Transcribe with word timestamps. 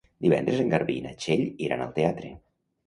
Divendres 0.25 0.63
en 0.63 0.71
Garbí 0.71 0.95
i 1.01 1.03
na 1.05 1.13
Txell 1.21 1.47
iran 1.69 1.87
al 1.87 1.97
teatre. 2.01 2.35